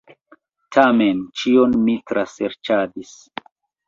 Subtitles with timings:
[0.77, 3.13] Tamen ĉion mi traserĉadis.